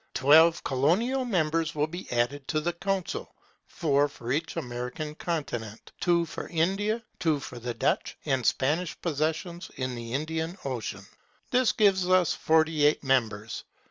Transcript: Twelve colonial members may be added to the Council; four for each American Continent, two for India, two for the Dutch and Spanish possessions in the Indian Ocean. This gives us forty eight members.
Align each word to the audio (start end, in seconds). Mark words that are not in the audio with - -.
Twelve 0.15 0.63
colonial 0.63 1.25
members 1.25 1.75
may 1.75 1.85
be 1.85 2.11
added 2.11 2.47
to 2.47 2.59
the 2.59 2.73
Council; 2.73 3.35
four 3.67 4.07
for 4.07 4.31
each 4.31 4.57
American 4.57 5.13
Continent, 5.13 5.91
two 6.01 6.25
for 6.25 6.47
India, 6.47 7.03
two 7.19 7.39
for 7.39 7.59
the 7.59 7.75
Dutch 7.75 8.17
and 8.25 8.43
Spanish 8.43 8.99
possessions 9.01 9.69
in 9.75 9.93
the 9.93 10.13
Indian 10.15 10.57
Ocean. 10.65 11.05
This 11.51 11.71
gives 11.71 12.09
us 12.09 12.33
forty 12.33 12.83
eight 12.83 13.03
members. 13.03 13.63